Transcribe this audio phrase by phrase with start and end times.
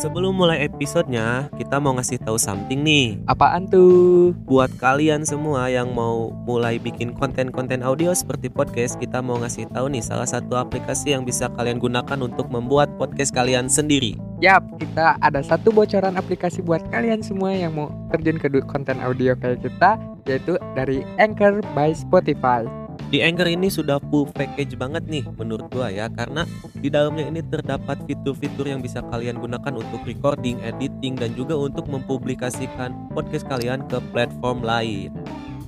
[0.00, 3.20] Sebelum mulai episodenya, kita mau ngasih tahu something nih.
[3.28, 4.32] Apaan tuh?
[4.48, 9.92] Buat kalian semua yang mau mulai bikin konten-konten audio seperti podcast, kita mau ngasih tahu
[9.92, 14.16] nih salah satu aplikasi yang bisa kalian gunakan untuk membuat podcast kalian sendiri.
[14.40, 19.36] Yap, kita ada satu bocoran aplikasi buat kalian semua yang mau terjun ke konten audio
[19.36, 22.64] kayak kita, yaitu dari Anchor by Spotify.
[23.10, 26.46] Di Anchor ini sudah full package banget nih menurut gua ya karena
[26.78, 31.90] di dalamnya ini terdapat fitur-fitur yang bisa kalian gunakan untuk recording, editing dan juga untuk
[31.90, 35.10] mempublikasikan podcast kalian ke platform lain.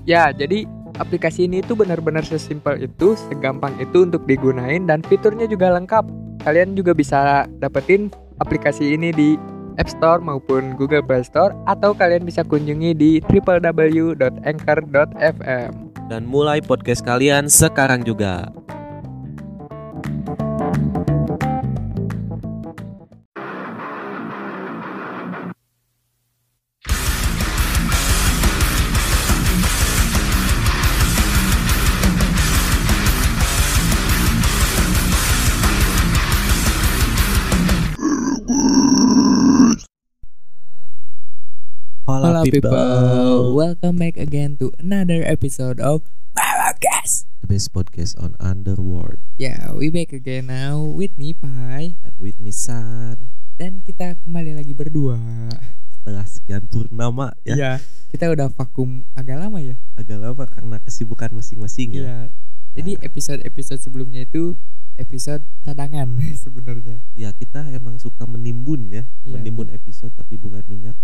[0.06, 0.70] Ya, jadi
[1.02, 6.06] aplikasi ini tuh benar-benar sesimpel itu, segampang itu untuk digunain dan fiturnya juga lengkap.
[6.46, 9.34] Kalian juga bisa dapetin aplikasi ini di
[9.82, 15.91] App Store maupun Google Play Store atau kalian bisa kunjungi di www.anchor.fm.
[16.10, 18.50] Dan mulai podcast kalian sekarang juga.
[42.42, 46.02] People, welcome back again to another episode of
[46.34, 47.30] Podcast.
[47.38, 49.22] the best podcast on underworld.
[49.38, 53.30] Yeah, we back again now with me Pai And with me San.
[53.54, 55.22] dan kita kembali lagi berdua.
[55.94, 57.72] Setelah sekian purnama ya, Ya,
[58.10, 59.78] kita udah vakum agak lama ya.
[59.94, 62.02] agak lama karena kesibukan masing-masing ya.
[62.02, 62.18] Iya.
[62.74, 63.06] Jadi Ya.
[63.06, 64.58] episode-episode sebelumnya itu
[64.98, 66.10] episode cadangan
[66.42, 66.98] sebenarnya.
[67.14, 69.38] Ya kita emang suka menimbun ya, Iya.
[69.38, 70.98] menimbun episode tapi bukan minyak.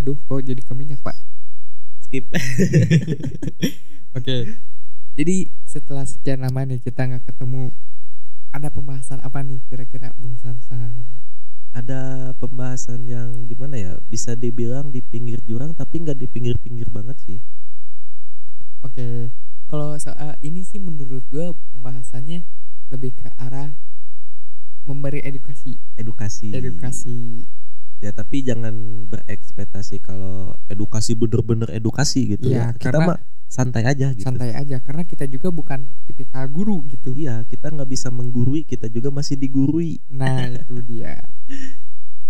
[0.00, 1.16] Aduh, kok jadi ke minyak, Pak?
[2.06, 2.30] Skip.
[4.18, 4.36] Oke.
[5.16, 7.72] Jadi setelah sekian lama nih kita nggak ketemu,
[8.52, 11.04] ada pembahasan apa nih kira-kira Bung Sansan?
[11.72, 13.92] Ada pembahasan yang gimana ya?
[14.08, 17.40] Bisa dibilang di pinggir jurang tapi nggak di pinggir-pinggir banget sih.
[18.84, 19.32] Oke.
[19.66, 22.46] Kalau soal ini sih menurut gua pembahasannya
[22.94, 23.74] lebih ke arah
[24.86, 26.54] memberi edukasi, Edukasi.
[26.54, 27.42] edukasi.
[28.00, 32.76] Ya tapi jangan berekspektasi kalau edukasi bener-bener edukasi gitu Iya, ya.
[32.76, 34.26] Kita karena mah santai aja gitu.
[34.26, 37.16] Santai aja karena kita juga bukan tipikal guru gitu.
[37.16, 40.02] Iya, kita nggak bisa menggurui, kita juga masih digurui.
[40.12, 41.22] Nah, itu dia.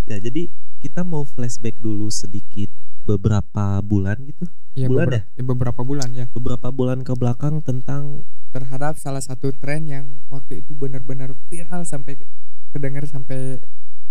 [0.06, 2.70] Ya, jadi kita mau flashback dulu sedikit
[3.08, 4.46] beberapa bulan gitu.
[4.76, 9.48] Ya, Bulan beber- ya, beberapa bulan ya Beberapa bulan ke belakang tentang terhadap salah satu
[9.56, 12.20] tren yang waktu itu benar-benar viral sampai
[12.76, 13.60] kedengar sampai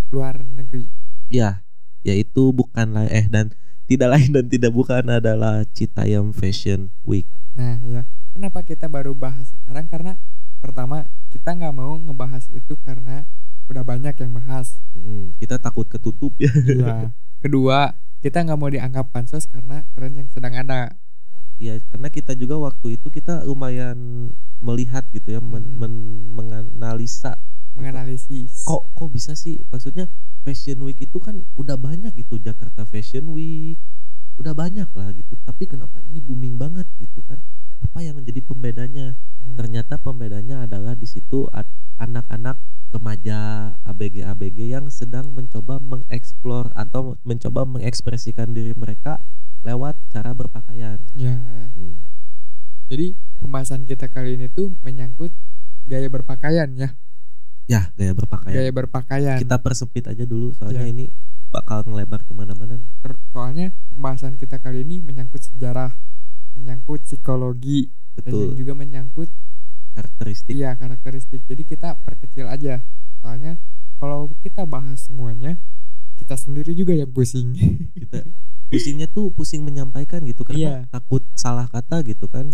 [0.09, 0.89] luar negeri.
[1.29, 1.65] Ya,
[2.05, 3.45] yaitu bukan lain eh dan
[3.85, 7.29] tidak lain dan tidak bukan adalah Citayam Fashion Week.
[7.53, 8.01] Nah, ya.
[8.35, 9.87] Kenapa kita baru bahas sekarang?
[9.87, 10.13] Karena
[10.59, 13.23] pertama kita nggak mau ngebahas itu karena
[13.69, 14.81] udah banyak yang bahas.
[14.97, 16.51] Mm, kita takut ketutup ya.
[16.65, 17.13] Iya.
[17.39, 17.93] Kedua,
[18.25, 20.97] kita nggak mau dianggap pansos karena tren yang sedang ada.
[21.55, 24.27] Ya, karena kita juga waktu itu kita lumayan
[24.59, 27.39] melihat gitu ya, men- men- menganalisa
[27.75, 28.63] Menganalisis.
[28.63, 30.07] kok kok bisa sih maksudnya
[30.45, 33.81] Fashion Week itu kan udah banyak gitu Jakarta Fashion Week
[34.37, 37.41] udah banyak lah gitu tapi kenapa ini booming banget gitu kan
[37.81, 41.45] apa yang menjadi pembedanya Nah, ternyata pembedanya adalah di situ
[42.01, 42.57] anak-anak
[42.89, 49.21] remaja ABG ABG yang sedang mencoba mengeksplor atau mencoba mengekspresikan diri mereka
[49.61, 51.37] lewat cara berpakaian ya.
[51.77, 52.01] Hmm.
[52.89, 55.29] Jadi pembahasan kita kali ini tuh menyangkut
[55.85, 56.97] gaya berpakaian ya.
[57.65, 59.37] Ya gaya berpakaian Gaya berpakaian.
[59.37, 60.91] kita persempit aja dulu soalnya Ya.
[60.91, 61.09] ini
[61.49, 62.77] bakal ngelebar ke mana-mana
[63.31, 65.91] soalnya pembahasan kita kali ini menyangkut sejarah,
[66.53, 69.27] menyangkut psikologi, dan betul juga menyangkut
[69.91, 71.43] karakteristik iya karakteristik.
[71.43, 72.79] Jadi kita perkecil aja.
[73.19, 73.55] Soalnya
[73.97, 75.55] kalau kita bahas semuanya,
[76.15, 77.55] kita sendiri juga yang pusing.
[77.93, 78.23] kita
[78.65, 80.75] pusingnya tuh pusing menyampaikan gitu karena Iya.
[80.89, 82.51] takut salah kata gitu kan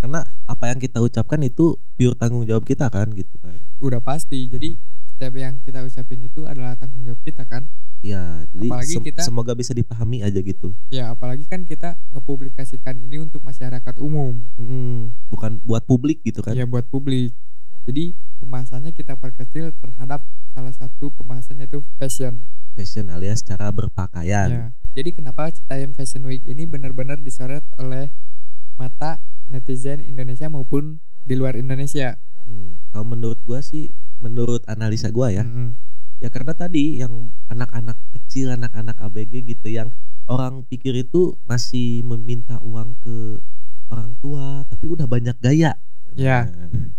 [0.00, 3.60] karena apa yang kita ucapkan itu pure tanggung jawab kita kan gitu kan.
[3.78, 4.48] Udah pasti.
[4.48, 4.74] Jadi
[5.06, 7.68] setiap yang kita ucapin itu adalah tanggung jawab kita kan.
[8.00, 10.72] ya jadi Apalagi sem- kita- semoga bisa dipahami aja gitu.
[10.88, 14.40] Ya apalagi kan kita ngepublikasikan ini untuk masyarakat umum.
[14.56, 16.56] Mm, bukan buat publik gitu kan.
[16.56, 17.36] Ya buat publik.
[17.84, 20.24] Jadi pembahasannya kita perkecil terhadap
[20.56, 22.40] salah satu pembahasannya itu fashion.
[22.72, 24.48] Fashion alias cara berpakaian.
[24.48, 24.64] Ya.
[24.90, 28.08] Jadi kenapa Citayam Fashion Week ini benar-benar disorot oleh
[28.74, 29.20] mata
[29.50, 32.16] netizen Indonesia maupun di luar Indonesia.
[32.46, 35.76] Hmm, kalau menurut gua sih menurut analisa gua ya Mm-mm.
[36.20, 39.88] ya karena tadi yang anak-anak kecil anak-anak ABG gitu yang
[40.30, 43.40] orang pikir itu masih meminta uang ke
[43.90, 45.74] orang tua tapi udah banyak gaya.
[46.14, 46.46] Ya.
[46.46, 46.90] Nah,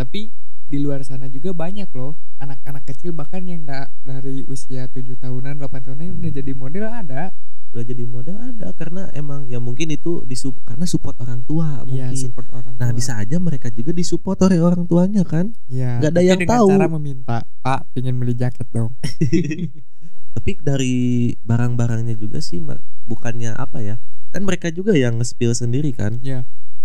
[0.00, 0.34] tapi
[0.70, 5.58] di luar sana juga banyak loh anak-anak kecil bahkan yang da- dari usia 7 tahunan
[5.58, 7.34] 8 tahunan udah jadi model ada
[7.70, 8.74] udah jadi model ada.
[8.74, 12.18] Karena emang ya mungkin itu disup karena support orang tua Iya mungkin.
[12.18, 12.98] support orang nah tua.
[12.98, 15.54] bisa aja mereka juga disupport oleh orang tuanya kan?
[15.70, 16.66] Iya, nggak ada yang tahu.
[16.74, 18.92] cara meminta pak pengen beli jaket dong.
[20.36, 20.96] Tapi dari
[21.42, 22.62] barang-barangnya juga sih
[23.06, 23.96] bukannya apa ya
[24.30, 26.22] kan mereka juga yang nge-spill sendiri kan?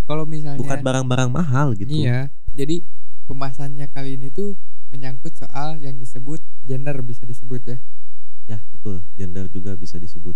[0.06, 1.90] Kalau misalnya bukan barang-barang mahal gitu.
[1.94, 2.30] Iya.
[2.54, 2.82] Jadi
[3.26, 4.58] pembahasannya kali ini tuh
[4.90, 7.78] menyangkut soal yang disebut gender bisa disebut ya.
[8.46, 9.02] Ya betul.
[9.18, 10.34] Gender juga bisa disebut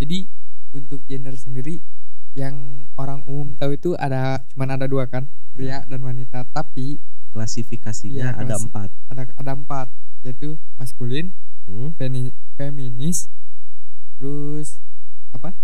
[0.00, 0.24] jadi
[0.72, 1.84] untuk gender sendiri
[2.32, 5.26] yang orang umum tahu itu ada cuman ada dua kan?
[5.50, 6.46] Pria dan wanita.
[6.46, 6.96] Tapi
[7.30, 8.88] klasifikasinya Iya, ada klasi- empat.
[9.08, 9.86] ada ada empat.
[10.22, 11.36] Yaitu maskulin
[11.66, 11.92] hmm?
[12.54, 13.28] feminis
[14.16, 14.80] terus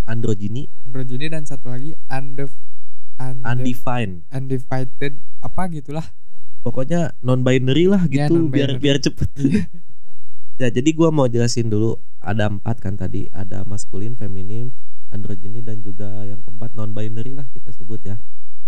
[0.05, 2.55] androgyny androgyny dan satu lagi undef,
[3.19, 4.25] undefined.
[4.31, 6.07] undivided apa gitulah.
[6.61, 9.29] Pokoknya non binary lah Ya, gitu biar biar cepet
[10.57, 14.73] ya jadi gua mau jelasin dulu ada empat kan tadi ada maskulin feminim
[15.09, 18.17] androgyny dan juga yang keempat non binary lah kita sebut ya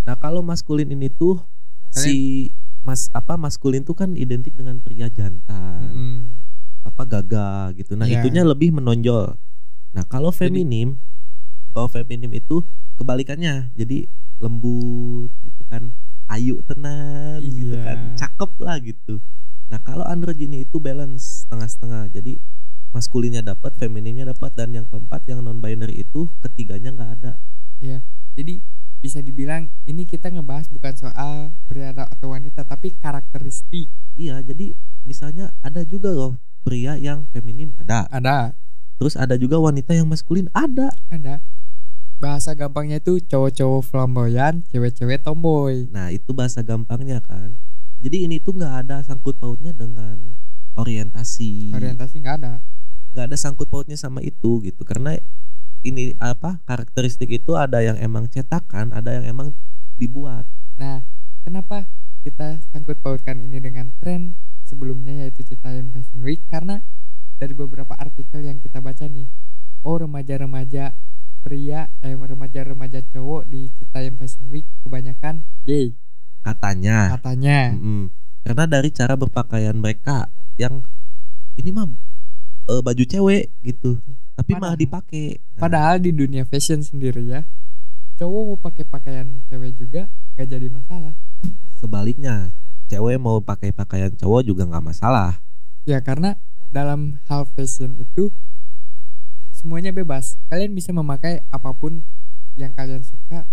[0.03, 1.41] nah kalau maskulin ini tuh
[1.89, 2.49] si
[2.79, 6.17] mas apa maskulin tuh kan identik dengan pria jantan Mm-mm.
[6.83, 8.21] apa gagah gitu nah Iya.
[8.21, 9.35] itunya lebih menonjol
[9.89, 11.01] nah kalau Jadi- feminim
[11.69, 12.61] kalau feminim itu
[12.95, 14.05] kebalikannya jadi
[14.39, 15.91] lembut gitu kan
[16.29, 17.83] ayu tenan gitu Iya.
[17.83, 19.19] kan cakep lah gitu
[19.69, 22.41] nah kalau androgyny itu balance setengah-setengah jadi
[22.89, 27.31] maskulinnya dapat femininnya dapat dan yang keempat yang non binary itu ketiganya nggak ada.
[28.33, 28.61] Jadi
[28.99, 33.87] bisa dibilang ini kita ngebahas bukan soal pria atau wanita tapi karakteristik.
[34.19, 34.75] Iya jadi
[35.07, 38.09] misalnya ada juga loh pria yang feminim ada.
[38.09, 38.57] Ada.
[38.99, 40.91] Terus ada juga wanita yang maskulin ada.
[41.13, 41.39] Ada.
[42.19, 45.87] Bahasa gampangnya itu cowok-cowok flamboyan cewek-cewek tomboy.
[45.93, 47.55] Nah itu bahasa gampangnya kan.
[47.99, 50.35] Jadi ini tuh nggak ada sangkut pautnya dengan
[50.79, 51.75] orientasi.
[51.75, 52.51] orientasi nggak ada
[53.11, 54.81] Nggak ada sangkut pautnya sama itu gitu.
[54.87, 55.19] Karena
[55.83, 59.55] ini apa karakteristik itu ada yang emang cetakan, ada yang emang
[59.99, 60.47] dibuat.
[60.79, 61.03] nah
[61.43, 61.83] kenapa
[62.23, 66.79] kita sangkut pautkan ini dengan tren sebelumnya yaitu Citayam Fashion Week karena
[67.35, 69.27] dari beberapa artikel yang kita baca nih
[69.83, 70.95] oh remaja-remaja
[71.43, 75.95] pria eh remaja-remaja cowok di Citayam Fashion Week kebanyakan gay
[76.51, 76.97] Katanya.
[77.13, 78.09] katanya Mm-mm.
[78.41, 80.25] Karena dari cara berpakaian mereka
[80.55, 80.81] yang
[81.55, 81.85] ini mah
[82.65, 83.99] eh, baju cewek gitu.
[84.33, 85.23] Tapi malah Padahal- dipakai.
[85.53, 87.43] Nah, Padahal di dunia fashion sendiri ya,
[88.15, 91.11] cowok mau pakai pakaian cewek juga gak jadi masalah.
[91.75, 92.51] sebaliknya,
[92.87, 95.39] cewek mau pakai pakaian cowok juga nggak masalah.
[95.83, 96.35] Ya karena
[96.69, 98.31] dalam hal fashion itu
[99.49, 100.35] semuanya bebas.
[100.47, 102.03] Kalian bisa memakai apa pun
[102.55, 103.47] yang kalian suka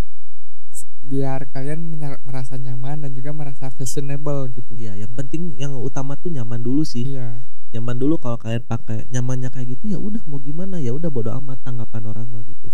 [1.07, 1.95] biar kalian
[2.27, 4.75] merasa nyaman dan juga merasa fashionable gitu.
[4.75, 7.07] Iya, yang penting yang utama tuh nyaman dulu sih.
[7.15, 7.41] Iya.
[7.75, 11.35] nyaman dulu kalau kalian pakai nyamannya kayak gitu ya udah mau gimana ya udah bodo
[11.35, 12.71] amat tanggapan orang mah gitu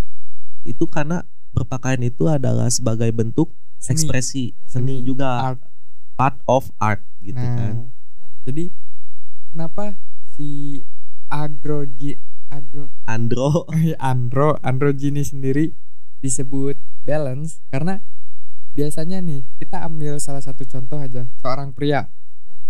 [0.63, 3.51] itu karena berpakaian itu adalah sebagai bentuk
[3.83, 3.99] Seni.
[3.99, 5.61] ekspresi seni, Seni, juga art.
[6.15, 7.75] part of art gitu nah, kan
[8.47, 8.71] jadi
[9.51, 9.99] kenapa
[10.37, 10.81] si
[11.33, 12.21] agrogi
[12.53, 13.67] agro andro
[14.13, 15.75] andro androgini sendiri
[16.23, 17.99] disebut balance karena
[18.73, 22.09] biasanya nih kita ambil salah satu contoh aja seorang pria.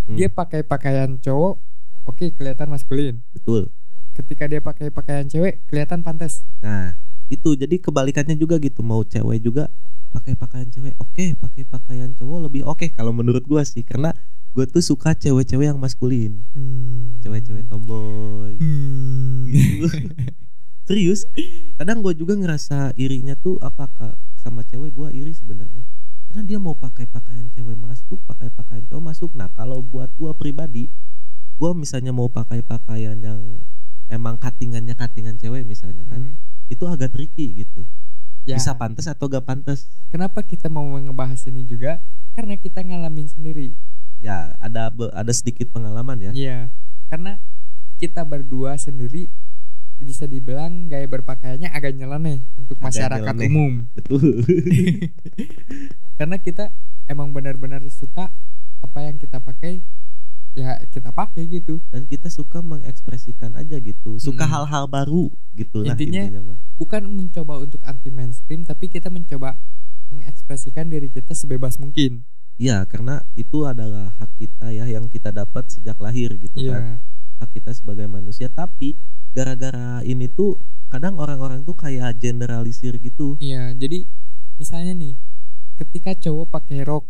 [0.03, 1.63] Hmm, dia pakai pakaian cowok
[2.11, 3.23] oke kelihatan maskulin.
[3.31, 3.71] Betul.
[4.13, 6.43] Ketika dia pakai pakaian cewek kelihatan pantas.
[6.61, 6.99] Nah
[7.31, 8.82] itu jadi kebalikannya juga gitu.
[8.82, 9.71] Mau cewek juga
[10.13, 13.87] pakai pakaian cewek oke pakai pakaian cowok lebih oke kalau menurut gua sih.
[13.87, 14.13] Karena
[14.53, 16.44] gue tuh suka cewek-cewek yang maskulin.
[16.53, 17.25] Hmm.
[17.25, 18.61] cewek-cewek tomboy.
[18.61, 19.49] Hmm.
[20.87, 21.25] serius?
[21.81, 25.87] Kadang gue juga ngerasa irinya tuh apa kak sama cewek gue iri sebenarnya.
[26.27, 29.31] Karena dia mau pakai pakaian cewek masuk pakai pakaian cowok masuk.
[29.39, 30.91] Nah kalau buat gue pribadi
[31.63, 33.63] gue misalnya mau pakai pakaian yang
[34.11, 36.34] emang cuttingannya cuttingan cewek misalnya kan Hmm.
[36.67, 37.87] itu agak tricky gitu.
[38.43, 39.87] Ya, bisa pantas atau gak pantas?
[40.11, 42.03] Kenapa kita mau ngebahas ini juga?
[42.34, 43.79] Karena kita ngalamin sendiri.
[44.19, 46.32] Ya ada ada sedikit pengalaman ya.
[46.34, 46.58] Iya,
[47.06, 47.39] karena
[48.03, 49.31] kita berdua sendiri
[50.03, 53.49] bisa dibilang gaya berpakaiannya agak nyeleneh untuk Agak masyarakat nyeleneh.
[53.49, 53.73] umum.
[53.97, 54.23] betul
[56.19, 56.71] karena kita
[57.06, 58.31] emang benar-benar suka
[58.79, 59.82] apa yang kita pakai
[60.53, 61.81] ya kita pakai gitu.
[61.89, 67.56] dan kita suka mengekspresikan aja gitu suka hal-hal baru gitu lah Intinya- intinya Bukan mencoba
[67.56, 69.55] untuk anti mainstream tapi kita mencoba
[70.11, 72.27] mengekspresikan diri kita sebebas mungkin.
[72.59, 76.99] Iya, karena itu adalah hak kita ya yang kita dapat sejak lahir gitu kan.
[76.99, 77.01] Iya.
[77.39, 78.51] Hak kita sebagai manusia.
[78.51, 78.99] Tapi
[79.32, 83.41] gara-gara ini tuh kadang orang-orang tuh kayak generalisir gitu.
[83.41, 84.05] Iya, jadi
[84.56, 85.17] misalnya nih,
[85.81, 87.08] ketika cowok pakai rok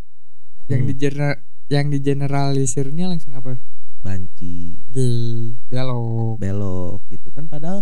[0.71, 0.91] yang Hmm.
[0.95, 3.59] digener yang di generalisirnya langsung apa
[4.03, 7.81] banci gay belok belok gitu kan padahal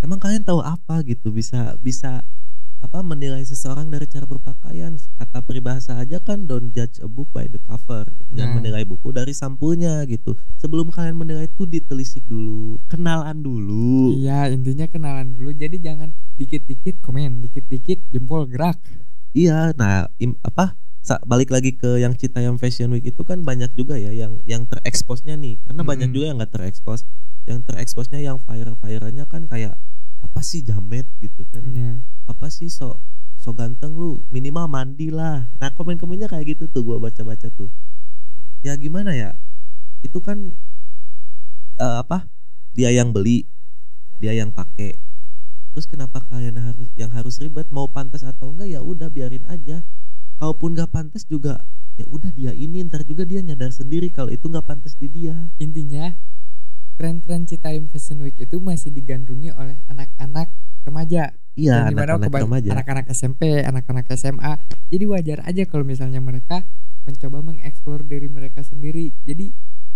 [0.00, 2.20] emang kalian tahu apa gitu bisa bisa
[2.80, 7.44] apa menilai seseorang dari cara berpakaian kata peribahasa aja kan don't judge a book by
[7.44, 8.32] the cover gitu.
[8.32, 8.56] jangan Nah.
[8.58, 14.84] menilai buku dari sampulnya gitu sebelum kalian menilai itu ditelisik dulu kenalan dulu iya intinya
[14.84, 18.80] kenalan dulu jadi jangan dikit-dikit komen dikit-dikit jempol gerak
[19.30, 23.70] Iya, nah im, apa sa- balik lagi ke yang Citayam Fashion Week itu kan banyak
[23.72, 26.16] juga ya yang yang tereksposnya nih, karena banyak Mm-mm.
[26.18, 27.06] juga yang nggak terekspos.
[27.46, 29.78] Yang tereksposnya yang viral viralnya kan kayak
[30.20, 32.00] apa sih jamet gitu kan, ya
[32.30, 33.02] apa sih so
[33.40, 34.22] so ganteng lu?
[34.30, 35.50] Minimal mandi lah.
[35.58, 37.72] Nah komen komennya kayak gitu tuh gua baca baca tuh.
[38.60, 39.32] Ya gimana ya,
[40.04, 40.54] itu kan
[41.80, 42.28] eh, apa?
[42.76, 43.50] Dia yang beli,
[44.22, 44.94] dia yang pakai
[45.70, 47.70] terus kenapa kalian harus yang harus ribet?
[47.70, 48.68] Mau pantas atau enggak?
[48.70, 49.82] Ya udah biarin aja.
[50.38, 51.60] Kalaupun nggak pantas juga
[52.00, 55.50] ya udah dia ini ntar juga dia nyadar sendiri kalau itu nggak pantas di dia.
[55.60, 56.14] Intinya
[57.00, 60.52] tren-tren Citayam Fashion Week itu masih digandrungi oleh anak-anak
[60.84, 64.60] remaja iya anak-anak remaja anak-anak SMP, anak-anak SMA.
[64.92, 66.60] Jadi wajar aja kalau misalnya mereka
[67.08, 69.16] mencoba mengeksplor diri mereka sendiri.
[69.24, 69.48] Jadi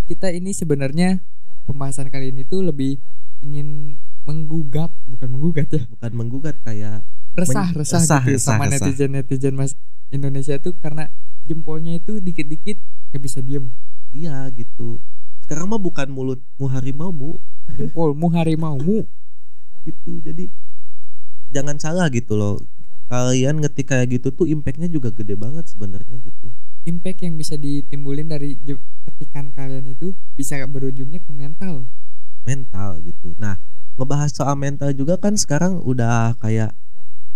[0.08, 1.20] kita ini sebenarnya
[1.68, 2.96] pembahasan kali ini tuh lebih
[3.44, 7.04] ingin menggugat, bukan menggugat ya, bukan menggugat kayak
[7.37, 9.76] resah, Men- resah, resah, gitu resah, sama netizen-netizen mas
[10.08, 11.12] Indonesia tuh karena
[11.44, 12.80] jempolnya itu dikit-dikit
[13.12, 13.68] nggak bisa diem.
[14.14, 15.02] dia gitu
[15.44, 17.36] sekarang mah bukan mulutmu harimaumu
[17.76, 19.04] Jempolmu harimaumu.
[19.86, 20.48] gitu jadi
[21.52, 22.56] jangan salah gitu loh
[23.12, 26.48] kalian ngetik kayak gitu tuh impactnya juga gede banget sebenarnya gitu
[26.84, 28.60] Impact yang bisa ditimbulin dari
[29.08, 31.88] ketikan kalian itu bisa berujungnya ke mental.
[32.44, 33.32] mental gitu.
[33.40, 33.56] Nah,
[33.96, 36.76] ngebahas soal mental juga kan sekarang udah kayak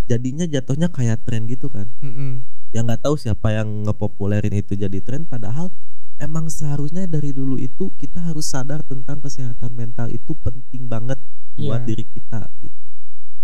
[0.05, 1.89] jadinya jatuhnya kayak tren gitu kan.
[2.05, 2.45] Mm-mm.
[2.77, 5.73] Yang nggak tahu siapa yang ngepopulerin itu jadi tren padahal
[6.19, 11.19] emang seharusnya dari dulu itu kita harus sadar tentang kesehatan mental itu penting banget
[11.55, 11.87] buat Iya.
[11.87, 12.79] diri kita gitu.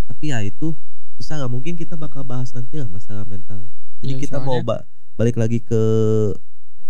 [0.06, 0.74] Tapi ya itu
[1.14, 3.66] susah nggak mungkin kita bakal bahas nanti lah masalah mental.
[3.98, 5.80] Jadi Iya, kita mau ba- balik lagi ke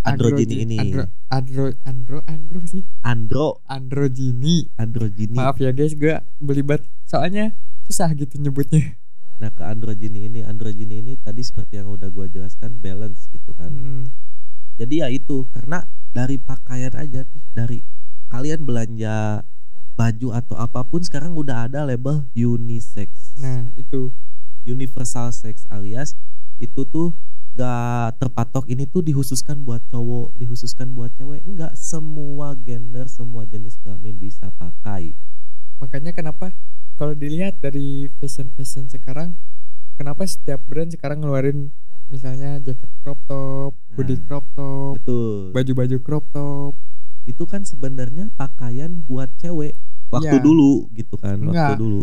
[0.03, 0.77] androgini ini.
[0.79, 2.85] Andro, andro, andro, andro sih.
[3.01, 4.69] Andro, Androgini.
[4.77, 5.37] androgini.
[5.37, 6.85] Maaf ya guys, gue belibet.
[7.05, 8.97] Soalnya susah gitu nyebutnya.
[9.35, 13.73] Nah ke androgini ini, androgini ini tadi seperti yang udah gua jelaskan balance gitu kan.
[13.73, 14.05] Mm-mm.
[14.75, 17.79] Jadi ya itu karena dari pakaian aja nih, dari
[18.31, 19.47] kalian belanja
[19.95, 24.11] baju atau apa pun sekarang udah ada label unisex, Nah itu.
[24.67, 26.19] universal sex alias
[26.59, 27.15] itu tuh
[27.55, 33.79] gak terpatok ini tuh dikhususkan buat cowok, dikhususkan buat cewek, enggak semua gender, semua jenis
[33.79, 35.15] kelamin bisa pakai.
[35.79, 36.51] Makanya kenapa
[36.99, 39.39] kalau dilihat dari fashion-fashion sekarang,
[39.95, 41.71] kenapa setiap brand sekarang ngeluarin
[42.07, 44.25] misalnya jaket crop top, hoodie Nah.
[44.27, 45.51] crop top, Betul.
[45.51, 46.73] baju-baju crop top.
[47.25, 49.73] itu kan sebenarnya pakaian buat cewek
[50.11, 50.43] waktu Iya.
[50.43, 51.79] dulu gitu kan waktu Enggak.
[51.79, 52.03] dulu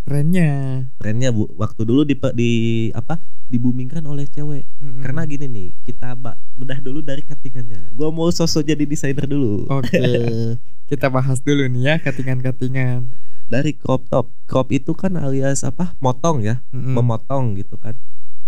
[0.00, 0.52] Trennya.
[0.96, 2.50] trennya bu waktu dulu di di
[2.90, 3.16] apa
[3.46, 5.00] dibumingkan oleh cewek Mm-mm.
[5.00, 9.64] karena gini nih kita ba- bedah dulu dari cuttingannya gua mau sosok jadi desainer dulu
[9.70, 9.96] Oke.
[10.90, 13.08] Kita bahas dulu nih ya katingan-katingan.
[13.46, 16.92] dari crop top crop itu kan alias apa motong ya Mm-mm.
[16.92, 17.96] memotong gitu kan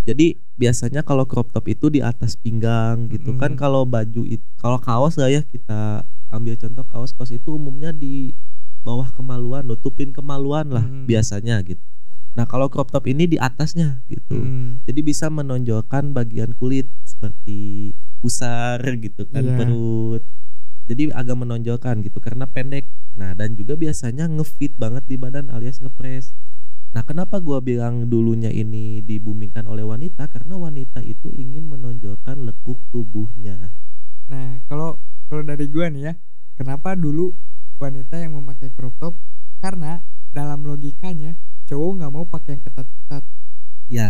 [0.03, 3.61] jadi biasanya kalau crop top itu di atas pinggang gitu kan Mm-mm.
[3.61, 8.35] kalau baju itu kalau kaos lah ya kita ambil contoh kaos kaos itu umumnya di
[8.83, 11.07] bawah kemaluan nutupin kemaluan lah Mm-mm.
[11.07, 11.83] biasanya gitu
[12.33, 14.89] nah kalau crop top ini di atasnya gitu Mm.
[14.89, 19.57] jadi bisa menonjolkan bagian kulit seperti pusar gitu kan Iya.
[19.57, 20.23] perut
[20.83, 25.79] jadi agak menonjolkan gitu karena pendek nah dan juga biasanya ngefit banget di badan alias
[25.79, 26.33] ngepres
[26.93, 32.79] nah kenapa gua bilang dulunya ini dibumingkan oleh wanita karena wanita itu ingin menonjolkan lekuk
[32.89, 33.73] tubuhnya
[34.23, 34.97] Nah, kalau
[35.29, 36.13] kalau dari gua nih ya,
[36.55, 37.37] kenapa dulu
[37.77, 39.13] wanita yang memakai crop top?
[39.59, 43.25] Karena dalam logikanya cowok nggak mau pakai yang ketat-ketat.
[43.89, 44.09] ya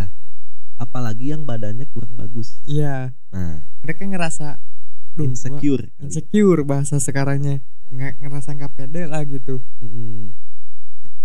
[0.77, 4.59] apalagi yang badannya kurang bagus Iya, nah mereka ngerasa
[5.13, 6.03] duh, gua insecure kali.
[6.07, 7.59] insecure bahasa sekarangnya.
[7.89, 9.59] Nggak ngerasa nggak pede lah gitu.
[9.79, 10.35] Mm-mm.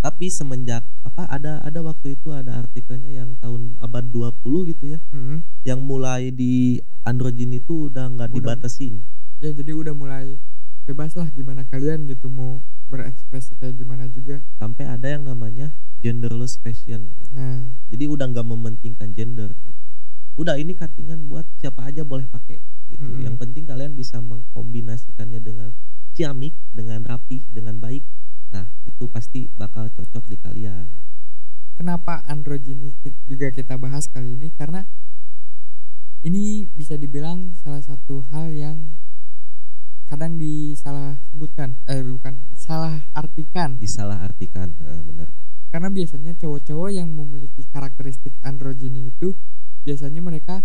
[0.02, 5.00] Tapi semenjak apa ada ada waktu itu ada artikelnya yang tahun abad 20 gitu ya,
[5.12, 5.42] Mm-mm.
[5.66, 9.02] yang mulai di androgen itu udah nggak dibatasin.
[9.42, 10.38] Ya jadi udah mulai
[10.88, 14.40] bebas lah gimana kalian gitu mau berekspresi kayak gimana juga.
[14.62, 17.34] Sampai ada yang namanya genderless fashion gitu.
[17.36, 19.82] Nah, Jadi udah nggak mementingkan gender gitu.
[20.38, 22.62] Udah ini cuttingan buat siapa aja boleh pakai
[22.94, 23.04] gitu.
[23.04, 23.26] Mm-mm.
[23.26, 25.70] Yang penting kalian bisa mengkombinasikannya dengan
[26.14, 28.06] ciamik, dengan rapih, dengan baik.
[28.54, 30.88] Nah, itu pasti bakal cocok di kalian.
[31.78, 32.90] kenapa androgini
[33.30, 34.50] juga kita bahas kali ini?
[34.50, 34.82] Karena
[36.26, 38.98] ini bisa dibilang salah satu hal yang
[40.10, 45.28] kadang disalah sebutkan eh bukan salah artikan disalahartikan nah, benar
[45.68, 49.36] karena biasanya cowok-cowok yang memiliki karakteristik androgini itu
[49.84, 50.64] biasanya mereka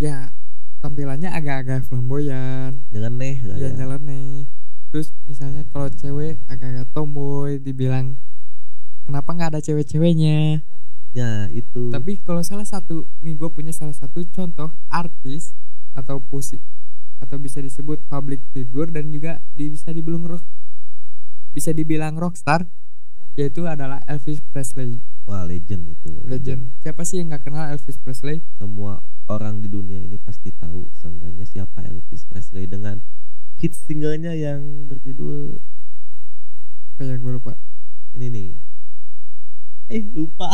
[0.00, 0.32] ya
[0.80, 2.88] tampilannya agak-agak flamboyan.
[2.88, 3.68] Nyeleneh ya.
[3.68, 4.48] Ya nyeleneh
[4.90, 8.18] terus misalnya kalau cewek agak-agak tomboy dibilang
[9.06, 10.62] kenapa nggak ada cewek-ceweknya?
[11.10, 11.90] Ya itu.
[11.90, 15.58] Tapi kalau salah satu nih gue punya salah satu contoh artis
[15.98, 16.62] atau pusi
[17.18, 20.44] atau bisa disebut public figure dan juga di, bisa dibilang rock
[21.50, 22.64] bisa dibilang rockstar
[23.34, 25.02] yaitu adalah Elvis Presley.
[25.26, 26.74] Wah legend itu legend.
[26.82, 28.42] Siapa sih yang nggak kenal Elvis Presley?
[28.58, 33.02] Semua orang di dunia ini pasti tahu seenggaknya siapa Elvis Presley dengan
[33.60, 35.60] hit singlenya yang berjudul
[36.90, 37.52] apa ya gue lupa.
[38.12, 38.48] Ini nih.
[39.88, 40.48] Eh lupa.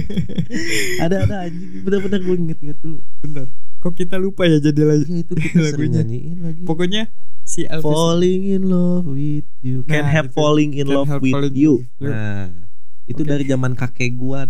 [1.04, 1.82] Ada ada anjing.
[1.82, 3.00] Bener-bener gue inget-inget dulu.
[3.20, 3.48] Bener.
[3.78, 6.00] Kok kita lupa ya jadi lagi ya itu kita Lagunya.
[6.00, 6.62] nyanyiin lagi.
[6.62, 7.10] Pokoknya
[7.42, 9.82] si Elvis falling in love with you.
[9.84, 10.36] Can Nah, have itu.
[10.36, 11.82] falling in love with Falling you.
[11.98, 12.08] You.
[12.08, 12.46] nah
[13.04, 14.46] itu dari zaman kakek gua.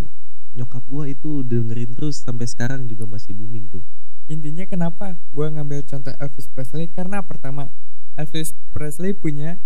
[0.52, 3.80] Nyokap gua itu dengerin terus sampai sekarang juga masih booming tuh.
[4.28, 6.86] Intinya kenapa gue ngambil contoh Elvis Presley?
[6.86, 7.66] Karena pertama
[8.14, 9.56] Elvis Presley punya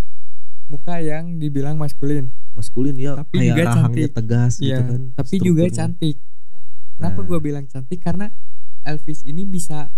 [0.67, 2.31] muka yang dibilang maskulin.
[2.53, 4.11] Maskulin ya Tapi kayak juga rahangnya cantik.
[4.13, 6.17] tegas gitu Iya, kan tapi juga cantik.
[6.97, 7.27] Kenapa Nah.
[7.27, 8.01] gue bilang cantik?
[8.01, 8.27] Karena
[8.83, 9.91] Elvis ini bisa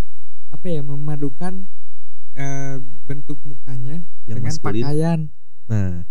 [0.49, 1.65] apa ya memadukan
[2.31, 4.81] eh, bentuk mukanya yang dengan maskulin.
[4.81, 5.19] pakaian.
[5.65, 6.05] Nah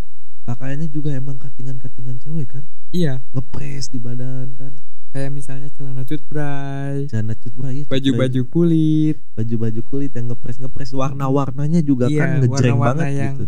[0.45, 2.65] pakaiannya juga emang katingan-katingan cewek kan?
[2.89, 3.21] Iya.
[3.31, 4.73] Ngepres di badan kan
[5.09, 9.17] kayak misalnya celana cutbray celana cutbray ya, baju-baju kulit.
[9.33, 10.91] Baju-baju kulit yang ngepres ngepres.
[10.93, 13.47] Warna-warnanya juga Iya, kan ngejreng warna-warna banget yang- gitu.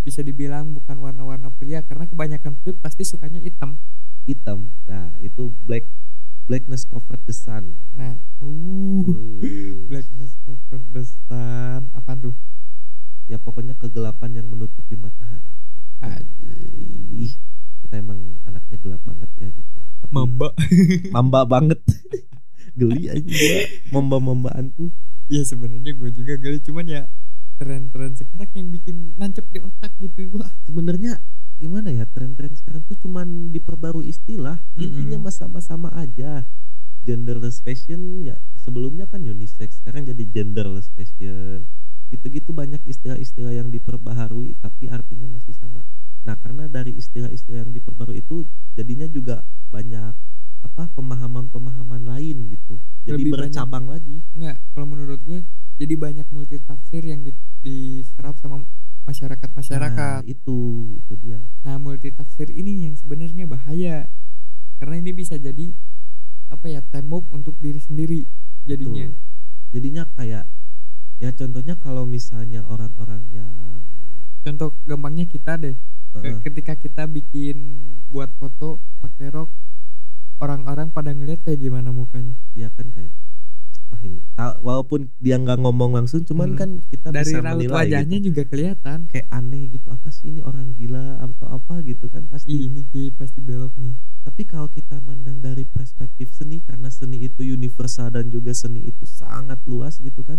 [0.00, 3.76] bisa dibilang bukan warna-warna pria karena kebanyakan pria pasti sukanya hitam.
[4.24, 4.72] Hitam.
[4.84, 5.84] Nah itu black
[6.44, 7.76] blackness covered the sun.
[7.92, 11.92] Nah uh Uh, blackness cover the sun.
[11.92, 12.32] Apa tuh?
[13.26, 15.44] Ya pokoknya kegelapan yang menutupi matahari.
[17.10, 17.34] Ih,
[17.82, 19.76] kita emang anaknya gelap banget ya gitu
[20.08, 20.54] mamba.
[21.14, 21.80] Mamba banget.
[22.78, 23.60] Geli aja gua.
[23.98, 24.90] Mamba-mambaan tuh.
[25.28, 27.02] Ya sebenarnya gue juga gali cuman ya
[27.60, 31.18] tren-tren sekarang yang bikin nancep di otak gitu wah sebenarnya
[31.58, 34.62] gimana ya tren-tren sekarang tuh cuman diperbarui istilah.
[34.78, 34.88] Mm-mm.
[34.88, 36.46] intinya mah sama-sama aja.
[37.04, 41.66] Genderless fashion ya sebelumnya kan unisex sekarang jadi genderless fashion.
[42.08, 45.84] Gitu-gitu banyak istilah-istilah yang diperbaharui tapi artinya masih sama
[46.26, 50.12] nah karena dari istilah-istilah yang diperbarui itu jadinya juga banyak
[50.64, 52.82] apa pemahaman-pemahaman lain gitu.
[53.06, 53.54] Jadi Lebih banyak.
[53.54, 54.16] bercabang lagi.
[54.34, 55.40] Nggak kalau menurut gue
[55.78, 58.66] jadi banyak multi tafsir yang di- diserap sama
[59.06, 60.58] masyarakat masyarakat nah, itu
[61.00, 61.40] itu dia.
[61.64, 64.10] Nah multi tafsir ini yang sebenarnya bahaya.
[64.78, 65.74] Karena ini bisa jadi
[66.48, 68.20] apa ya tembok untuk diri sendiri
[68.64, 69.08] jadinya.
[69.08, 69.16] Tuh.
[69.68, 70.48] jadinya kayak
[71.20, 73.84] ya contohnya kalau misalnya orang-orang yang
[74.46, 75.76] contoh gampangnya kita deh
[76.42, 77.56] Ketika kita bikin
[78.08, 79.52] buat foto pakai rok
[80.38, 82.34] orang-orang pada ngeliat kayak gimana mukanya?
[82.54, 83.12] Dia kan kayak
[83.88, 84.20] wah ini.
[84.38, 86.58] Walaupun dia nggak ngomong langsung cuman Hmm.
[86.58, 88.26] kan kita dari bisa raut menilai wajahnya gitu.
[88.32, 88.98] juga kelihatan.
[89.10, 92.26] Kayak aneh gitu apa sih ini orang gila atau apa gitu kan?
[92.26, 93.94] Ih, pasti ini gay pasti belok nih.
[94.28, 99.08] Tapi kalau kita mandang dari perspektif seni karena seni itu universal dan juga seni itu
[99.08, 100.38] sangat luas gitu kan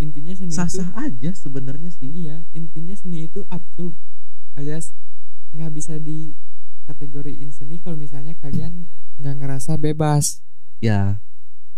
[0.00, 2.08] intinya seni itu sah-sah aja sebenarnya sih.
[2.08, 3.92] Iya intinya seni itu absurd
[4.56, 4.92] alias
[5.54, 8.86] nggak bisa dikategoriin seni kalau misalnya kalian
[9.20, 10.42] nggak ngerasa bebas.
[10.80, 11.20] Ya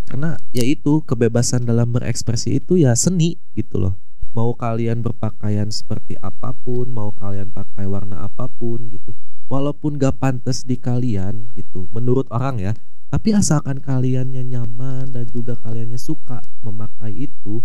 [0.06, 3.94] karena ya itu kebebasan dalam berekspresi itu ya seni gitu loh.
[4.32, 9.12] Mau kalian berpakaian seperti apa pun mau kalian pakai warna apa pun gitu
[9.52, 12.72] walaupun gak pantas di kalian gitu menurut orang ya.
[13.12, 17.60] Tapi asalkan kaliannya nyaman dan juga kaliannya suka memakai itu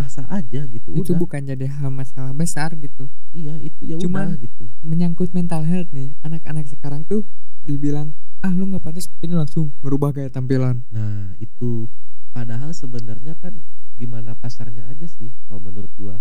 [0.00, 4.32] sah-sah aja gitu itu udah bukan jadi hal masalah besar gitu iya itu ya Cuman-
[4.32, 7.28] udah gitu menyangkut mental health nih anak-anak sekarang tuh
[7.60, 11.84] dibilang ah lu nggak pantas ini langsung ngerubah gaya tampilan Nah, itu
[12.32, 13.52] padahal sebenarnya kan
[14.00, 16.16] gimana pasarnya aja sih kalau menurut gua.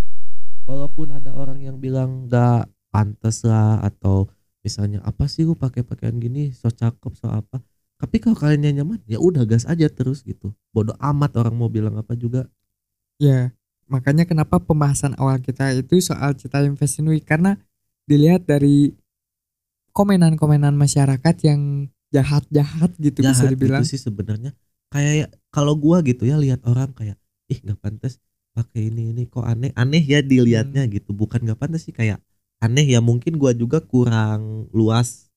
[0.67, 4.27] Walaupun ada orang yang bilang nggak pantas lah atau
[4.59, 7.63] misalnya apa sih lu pakai pakaian gini so cakep so apa.
[7.95, 10.51] Tapi kalau kalian nyaman ya udah gas aja terus gitu.
[10.75, 12.51] Bodoh amat orang mau bilang apa juga.
[13.15, 13.51] ya
[13.89, 17.57] makanya kenapa pembahasan awal kita itu soal Citayam Fashion Week karena
[18.09, 18.93] dilihat dari
[19.93, 21.61] komenan-komenan masyarakat yang
[22.09, 24.55] jahat-jahat gitu bisa Jahat dibilang gitu sih sebenarnya.
[24.89, 27.17] Kayak ya, kalau gua gitu ya lihat orang kayak
[27.51, 28.17] ih nggak pantas
[28.55, 30.93] pakai ini ini kok aneh aneh ya dilihatnya Hmm.
[30.95, 32.17] gitu bukan nggak pantas sih kayak
[32.63, 35.29] aneh ya mungkin gua juga kurang luas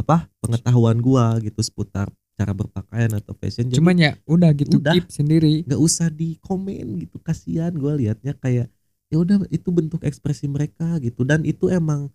[0.00, 4.92] apa pengetahuan gua gitu seputar cara berpakaian atau fashion jadi cuman ya udah gitu Udah.
[4.92, 5.64] keep sendiri.
[5.64, 8.68] Nggak usah di komen gitu kasihan gua liatnya kayak
[9.08, 11.24] ya udah itu bentuk ekspresi mereka gitu.
[11.24, 12.12] Dan itu emang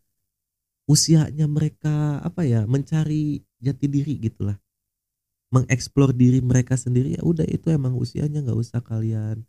[0.85, 4.61] usianya mereka apa ya mencari jati diri gitulah.
[5.51, 9.41] Mengeksplor diri mereka sendiri ya udah itu emang usianya nggak usah kalian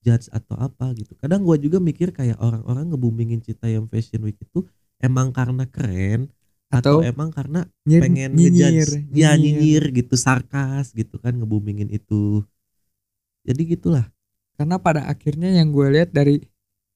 [0.00, 1.12] judge atau apa gitu.
[1.20, 4.64] Kadang gua juga mikir kayak orang-orang ngebumingin Citayam Fashion Week itu
[4.96, 6.32] emang karena keren
[6.72, 9.84] atau, Atau emang karena Nyir- pengen nyinyir, ngejudge ya nyinyir.
[9.94, 12.42] gitu sarkas gitu kan ngebumingin itu.
[13.46, 14.06] Jadi gitulah.
[14.58, 16.42] Karena pada akhirnya yang gue lihat dari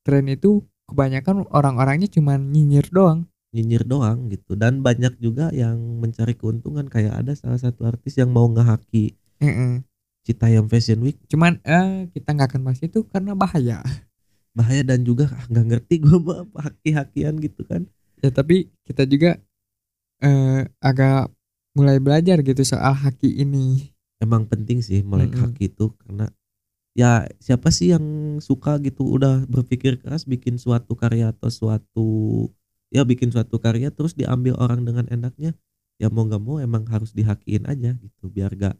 [0.03, 3.29] tren itu kebanyakan orang-orangnya cuman nyinyir doang.
[3.51, 4.55] nyinyir doang gitu.
[4.55, 6.87] Dan banyak juga yang mencari keuntungan.
[6.87, 9.83] Kayak ada salah satu artis yang mau ngehaki Heeh.
[10.23, 11.19] Citayam Fashion Week.
[11.27, 13.83] Cuman eh kita nggak akan bahas itu karena bahaya.
[14.55, 17.87] bahaya dan juga ah, nggak ngerti gue apa haki-hakian gitu kan.
[18.23, 19.39] Ya tapi kita juga
[20.21, 21.33] eh agak
[21.77, 23.95] mulai belajar gitu soal haki ini.
[24.21, 25.43] emang penting sih melek Mm-mm.
[25.49, 26.29] haki itu karena
[26.93, 28.05] ya siapa sih yang
[28.43, 32.09] suka gitu udah berpikir keras bikin suatu karya atau suatu
[32.93, 35.55] ya bikin suatu karya terus diambil orang dengan enaknya
[36.03, 38.77] ya mau nggak mau emang harus dihakiin aja gitu biar gak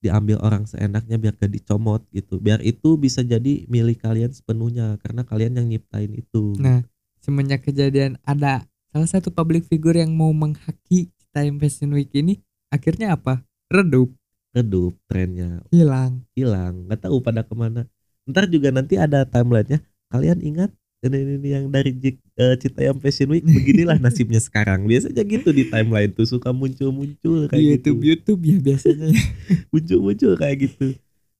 [0.00, 5.22] diambil orang seenaknya biar gak dicomot gitu biar itu bisa jadi milik kalian sepenuhnya karena
[5.28, 6.82] kalian yang nyiptain itu Nah,
[7.20, 12.42] semenjak kejadian ada salah satu public figure yang mau menghaki Time Fashion Week ini,
[12.74, 13.42] akhirnya apa?
[13.70, 14.10] Redup,
[14.50, 16.26] redup trennya hilang.
[16.34, 17.86] hilang nggak tahu pada ke mana
[18.26, 23.00] ntar juga nanti ada timelinenya kalian ingat ini, ini, ini yang dari Jik, eh, Citayam
[23.00, 27.90] Fashion Week beginilah nasibnya sekarang biasanya gitu di timeline tuh suka muncul-muncul kayak Di gitu
[27.96, 29.06] YouTube YouTube ya biasanya.
[29.08, 29.22] ya.
[29.72, 30.86] muncul-muncul kayak gitu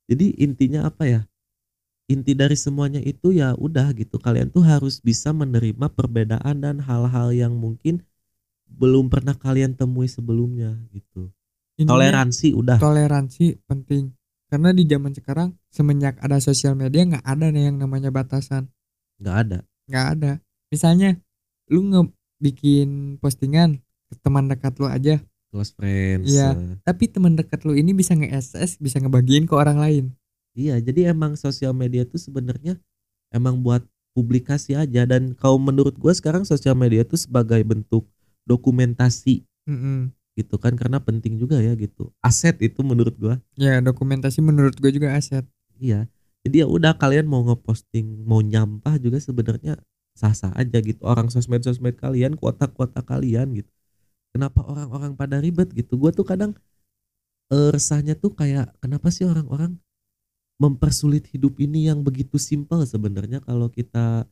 [0.08, 1.20] jadi intinya apa ya
[2.10, 7.30] inti dari semuanya itu ya udah gitu kalian tuh harus bisa menerima perbedaan dan hal-hal
[7.30, 8.02] yang mungkin
[8.66, 11.30] belum pernah kalian temui sebelumnya gitu
[11.78, 14.12] Intinya, toleransi udah toleransi penting.
[14.50, 18.66] Karena di zaman sekarang semenjak ada sosial media nggak ada nih yang namanya batasan.
[19.22, 20.32] nggak ada nggak ada.
[20.68, 21.18] Misalnya
[21.66, 22.02] lu nge
[22.38, 23.78] bikin postingan
[24.10, 26.54] ke teman dekat lu aja, close friends Iya.
[26.54, 26.74] eh.
[26.82, 30.04] tapi teman dekat lu ini bisa nge-SS, bisa ngebagiin ke orang lain.
[30.54, 32.74] Iya, jadi emang sosial media itu sebenarnya
[33.30, 38.10] emang buat publikasi aja dan kalau menurut gua sekarang sosial media itu sebagai bentuk
[38.42, 40.10] dokumentasi Mm-mm.
[40.34, 42.10] gitu kan karena penting juga ya gitu.
[42.18, 43.38] Aset itu menurut gua.
[43.54, 45.46] Ya dokumentasi menurut gue juga aset.
[45.78, 46.10] Iya.
[46.42, 49.78] Jadi ya udah kalian mau ngeposting mau nyampah juga sebenarnya
[50.18, 51.00] sah-sah aja gitu.
[51.06, 53.70] Orang sosmed-sosmed kalian, kuota-kuota kalian gitu.
[54.34, 55.94] Kenapa orang-orang pada ribet gitu?
[56.00, 56.56] Gua tuh kadang
[57.52, 59.78] eh, resahnya tuh kayak kenapa sih orang-orang
[60.60, 64.28] mempersulit hidup ini yang begitu simpel sebenarnya kalau kita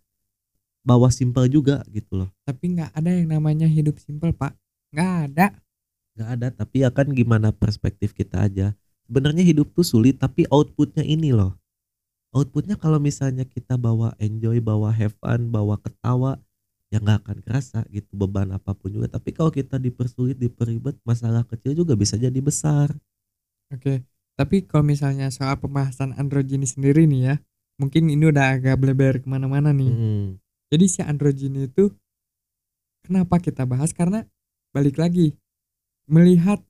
[0.85, 2.31] bawa simpel juga gitu loh.
[2.45, 4.53] Tapi nggak ada yang namanya hidup simpel pak.
[4.93, 5.47] Nggak ada.
[6.19, 8.75] nggak ada tapi akan gimana perspektif kita aja
[9.07, 11.55] sebenarnya hidup tuh sulit tapi outputnya ini loh
[12.35, 16.43] outputnya kalau misalnya kita bawa enjoy bawa have fun bawa ketawa
[16.91, 21.47] ya nggak akan kerasa gitu beban apa pun juga tapi kalau kita dipersulit diperibet masalah
[21.47, 22.91] kecil juga bisa jadi besar
[23.69, 24.01] Oke.
[24.39, 27.35] Tapi kalau misalnya soal pembahasan androgini sendiri nih ya,
[27.83, 29.91] mungkin ini udah agak bleber ke mana-mana nih.
[29.91, 30.39] Mm,
[30.71, 31.91] Jadi si androgini itu
[33.03, 33.91] kenapa kita bahas?
[33.91, 34.23] Karena
[34.71, 35.35] balik lagi
[36.07, 36.63] melihat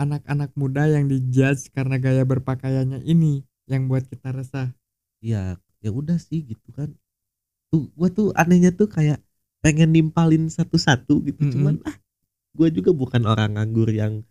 [0.00, 4.72] anak-anak muda yang dijudge karena gaya berpakaiannya ini yang buat kita resah.
[5.20, 6.96] ya ya udah sih gitu kan
[7.68, 9.20] tuh gua tuh anehnya tuh kayak
[9.60, 11.52] pengen nimpalin satu-satu gitu Mm-mm.
[11.52, 11.96] cuman ah
[12.56, 14.24] gua juga bukan orang nganggur yang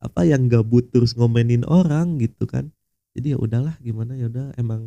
[0.00, 2.68] apa yang gabut terus ngomenin orang gitu kan.
[3.16, 4.82] Jadi ya udahlah gimana ya udah emang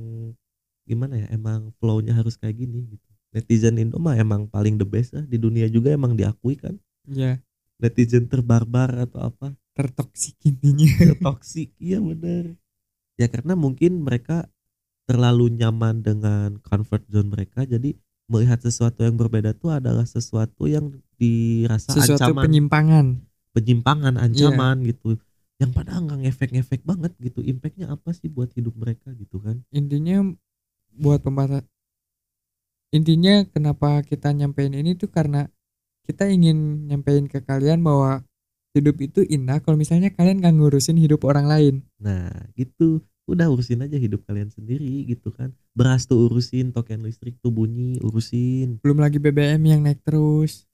[0.85, 3.09] gimana ya emang flownya harus kayak gini gitu.
[3.29, 6.77] Netizen Indo mah emang paling the best lah di dunia juga emang diakui kan.
[7.09, 7.41] Ya,
[7.81, 9.53] netizen terbarbar atau apa.
[9.73, 10.85] Tertoksik intinya.
[11.25, 12.57] toksik iya bener.
[13.17, 14.49] Ya karena mungkin mereka
[15.09, 17.97] terlalu nyaman dengan comfort zone mereka jadi
[18.29, 22.45] melihat sesuatu yang berbeda tuh adalah sesuatu yang dirasa Sesuatu ancaman.
[22.45, 23.05] penyimpangan.
[23.51, 24.23] Penyimpangan Iya.
[24.25, 25.17] ancaman gitu
[25.59, 30.23] yang padahal nggak ngefek-ngefek banget gitu impactnya apa sih buat hidup mereka gitu kan Intinya
[30.95, 31.67] buat pembahasan
[32.89, 35.45] intinya kenapa kita nyampein ini tuh karena
[36.09, 38.25] kita ingin nyampein ke kalian bahwa
[38.73, 41.75] hidup itu indah kalau misalnya kalian gak ngurusin hidup orang lain.
[42.01, 47.37] nah gitu udah urusin aja hidup kalian sendiri gitu kan beras tuh urusin token listrik
[47.45, 50.65] tuh bunyi urusin Belum lagi BBM yang naik terus.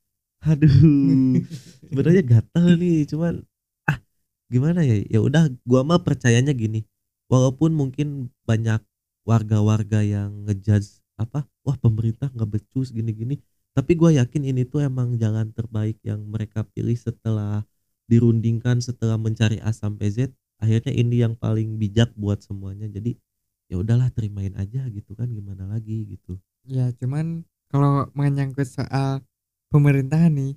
[0.45, 1.41] Aduh,
[1.89, 3.41] sebenarnya gatel nih, cuman
[3.89, 3.97] ah
[4.45, 5.01] gimana ya?
[5.09, 6.85] Ya udah, gua mah percayanya gini.
[7.25, 8.81] Walaupun mungkin banyak
[9.25, 13.41] warga-warga yang ngejudge apa, wah pemerintah nggak becus gini-gini,
[13.73, 17.65] tapi gua yakin ini tuh emang jalan terbaik yang mereka pilih setelah
[18.05, 20.29] dirundingkan, setelah mencari A sampai Z.
[20.61, 22.85] Akhirnya ini yang paling bijak buat semuanya.
[22.85, 23.17] Jadi
[23.65, 26.37] ya udahlah terimain aja gitu kan, gimana lagi gitu.
[26.69, 29.25] Ya, cuman kalau menyangkut soal
[29.73, 30.53] pemerintahan nih,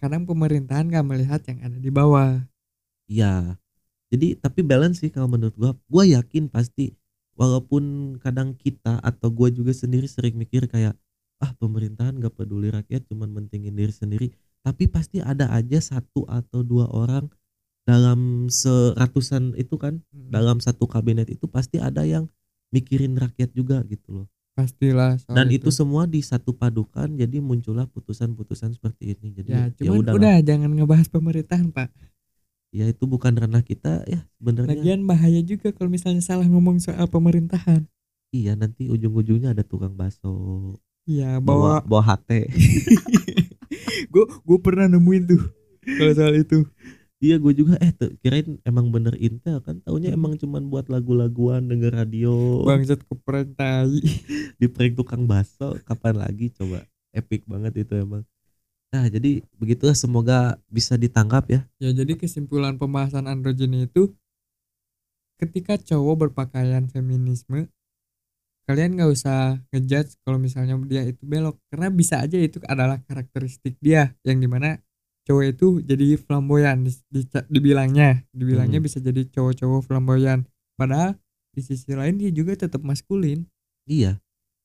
[0.00, 2.42] kadang pemerintahan nggak melihat yang ada di bawah.
[3.08, 3.58] Iya.
[4.12, 5.72] Jadi tapi balance sih kalau menurut gua.
[5.90, 6.94] Gua yakin pasti
[7.34, 10.94] walaupun kadang kita atau gua juga sendiri sering mikir kayak
[11.42, 14.28] ah pemerintahan gak peduli rakyat cuman mentingin diri sendiri.
[14.64, 17.28] Tapi pasti ada aja satu atau dua orang
[17.84, 22.28] dalam seratusan itu kan Mm, dalam satu kabinet itu pasti ada yang
[22.72, 24.26] mikirin rakyat juga gitu loh.
[24.54, 29.34] Pastilah Dan itu semua disatu padukan jadi muncullah putusan-putusan seperti ini.
[29.34, 30.14] Jadi Ya, ya, cuman udahlah.
[30.14, 31.90] udah jangan ngebahas pemerintahan, Pak.
[32.70, 34.74] Ya itu bukan ranah kita ya sebenarnya.
[34.78, 37.86] Lagian bahaya juga kalau misalnya salah ngomong soal pemerintahan.
[38.34, 40.74] Iya nanti ujung-ujungnya ada tukang bakso
[41.06, 42.50] Iya, bawa bawa bawa hate.
[44.14, 45.42] gue gue pernah nemuin tuh
[45.86, 46.66] kalau soal itu.
[47.22, 50.18] Iya gue juga eh tuh, kirain emang bener intel kan taunya Hmm.
[50.18, 54.00] emang cuman buat lagu-laguan denger radio Bangsat keprank tai.
[54.60, 58.22] di prank tukang bakso kapan lagi coba epic banget itu emang.
[58.94, 61.60] Nah jadi begitulah semoga bisa ditangkap ya.
[61.82, 64.14] Ya jadi kesimpulan pembahasan androgini itu
[65.38, 67.66] ketika cowok berpakaian feminisme
[68.64, 73.76] kalian nggak usah ngejudge kalau misalnya dia itu belok karena bisa aja itu adalah karakteristik
[73.82, 74.80] dia yang di mana
[75.24, 78.86] cowok itu jadi flamboyan di, di- dibilangnya dibilangnya Hmm.
[78.86, 81.16] bisa jadi cowok-cowok flamboyan padahal
[81.50, 83.44] di sisi lain dia juga tetap maskulin
[83.84, 84.16] Iya.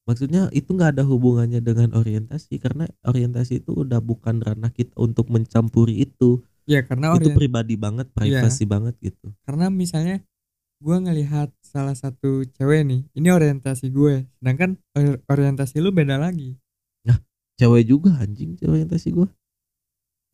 [0.08, 5.30] Maksudnya itu nggak ada hubungannya dengan orientasi karena orientasi itu udah bukan ranah kita untuk
[5.30, 6.42] mencampuri itu.
[6.66, 9.34] ya karena itu orient- pribadi banget, privasi banget gitu.
[9.44, 10.22] karena misalnya
[10.80, 16.56] gue ngelihat salah satu cewek nih ini orientasi gue sedangkan or- orientasi lu beda lagi
[17.60, 19.28] Cewek juga anjing cewek orientasi gua.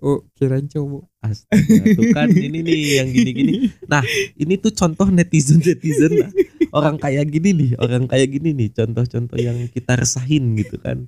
[0.04, 3.54] Oh kirain cowok Astaga, tuh kan ini nih yang gini-gini.
[3.90, 4.04] Nah,
[4.38, 6.32] ini tuh contoh netizen-netizen lah.
[6.70, 11.08] Orang kayak gini nih, orang kayak gini nih, contoh-contoh yang kita resahin gitu kan.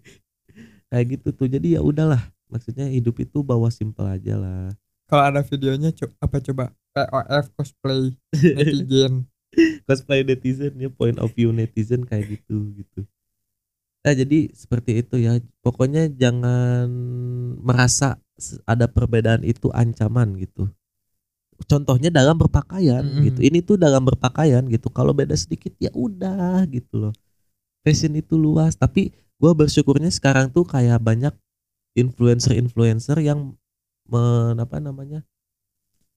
[0.90, 1.48] Kayak gitu tuh.
[1.52, 2.32] Jadi ya udahlah.
[2.48, 4.72] Maksudnya hidup itu bawa simpel aja lah.
[5.08, 9.24] kalau ada videonya co- apa coba POF cosplay netizen
[9.88, 13.08] Cosplay netizen ya, point of view netizen kayak gitu gitu.
[14.08, 15.36] Nah, jadi seperti itu ya.
[15.60, 16.88] Pokoknya jangan
[17.60, 18.16] merasa
[18.64, 20.72] ada perbedaan itu ancaman gitu.
[21.68, 23.28] Contohnya dalam berpakaian Mm-mm.
[23.28, 23.40] gitu.
[23.44, 24.88] Ini tuh dalam berpakaian gitu.
[24.88, 27.14] Kalau beda sedikit ya udah gitu loh.
[27.84, 31.36] Fashion itu luas, tapi gua bersyukurnya sekarang tuh kayak banyak
[32.00, 33.58] influencer-influencer yang
[34.08, 35.26] men, apa namanya?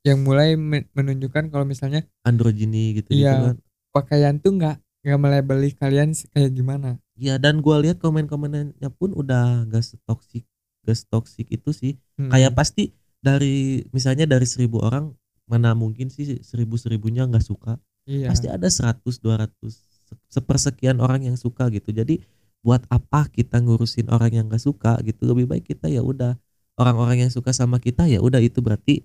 [0.00, 3.52] yang mulai men- menunjukkan kalau misalnya androgini gitu gitu Iya.
[3.52, 3.56] kan.
[3.92, 9.68] pakaian tuh nggak nggak melabeli kalian kayak gimana Ya dan gua lihat komen-komennya pun udah
[9.68, 10.44] gak setoksik
[10.88, 11.92] gak setoksik itu sih.
[12.18, 12.32] Hmm.
[12.32, 15.12] Kayak pasti dari misalnya dari seribu orang
[15.44, 17.76] mana mungkin sih seribu seribunya nggak suka.
[18.06, 19.72] iya Pasti ada 100 200
[20.08, 21.92] se- sepersekian orang yang suka gitu.
[21.92, 22.24] Jadi
[22.64, 25.24] buat apa kita ngurusin orang yang gak suka gitu.
[25.28, 26.36] Lebih baik kita ya udah
[26.80, 29.04] orang-orang yang suka sama kita ya udah itu berarti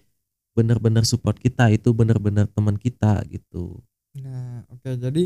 [0.56, 3.84] bener-bener support kita itu bener-bener teman kita gitu.
[4.16, 5.24] nah oke jadi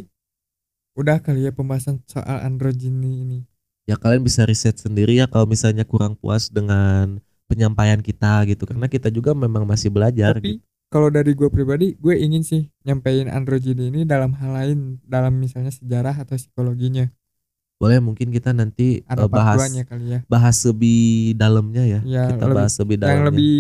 [1.00, 3.40] udah kali ya pembahasan soal androgini ini.
[3.88, 8.68] Ya kalian bisa riset sendiri ya kalau misalnya kurang puas dengan penyampaian kita gitu.
[8.68, 10.64] Karena kita juga memang masih belajar tapi gitu.
[10.92, 15.72] kalau dari gue pribadi gue ingin sih nyampein androgini ini dalam hal lain dalam misalnya
[15.72, 17.08] sejarah atau psikologinya.
[17.80, 20.20] Boleh mungkin kita nanti ada eh, bahas kali ya.
[20.28, 22.02] bahas lebih dalamnya ya.
[22.04, 23.16] Ya, kita lebih- bahas lebih dalamnya.
[23.16, 23.54] yang lebih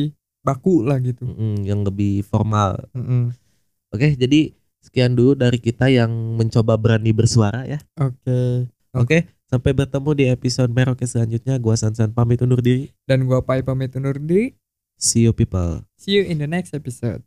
[0.43, 1.23] baku lah gitu.
[1.23, 2.75] Mm-mm, yang lebih formal.
[2.91, 3.31] Mm-mm.
[3.89, 4.58] oke jadi
[4.89, 7.77] sekian dulu dari kita yang mencoba berani bersuara ya.
[8.01, 8.65] Oke.
[8.97, 11.57] Oke sampai bertemu di episode Meroke selanjutnya.
[11.57, 12.93] Gua Sansan pamit undur diri.
[13.09, 14.53] Dan gue Pai pamit undur diri.
[15.01, 15.83] See you people.
[15.97, 17.25] See you in the next episode